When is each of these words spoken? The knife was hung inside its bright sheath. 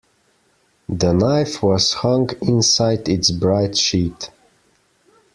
The 0.89 1.13
knife 1.13 1.61
was 1.61 1.93
hung 1.93 2.29
inside 2.41 3.07
its 3.07 3.29
bright 3.29 3.77
sheath. 3.77 4.29